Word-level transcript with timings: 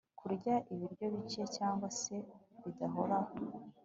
kurya 0.19 0.53
ibiryo 0.73 1.05
bike 1.15 1.43
cyangwa 1.55 1.87
se 1.99 2.15
bidahoraho 2.63 3.31